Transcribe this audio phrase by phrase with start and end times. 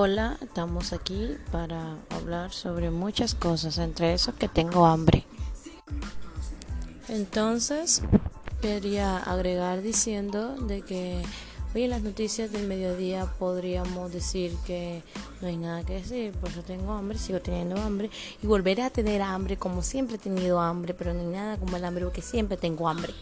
[0.00, 5.24] Hola, estamos aquí para hablar sobre muchas cosas, entre eso que tengo hambre.
[7.08, 8.02] Entonces,
[8.62, 11.20] quería agregar diciendo de que
[11.74, 15.02] hoy en las noticias del mediodía podríamos decir que
[15.40, 18.08] no hay nada que decir, por eso tengo hambre, sigo teniendo hambre
[18.40, 21.76] y volveré a tener hambre como siempre he tenido hambre, pero no hay nada como
[21.76, 23.12] el hambre porque siempre tengo hambre.